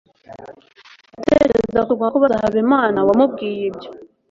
Ndatekereza 1.17 1.79
ko 1.81 1.85
tugomba 1.89 2.13
kubaza 2.13 2.41
Habimana 2.43 2.99
wamubwiye 3.07 3.63
ibyo. 3.71 3.89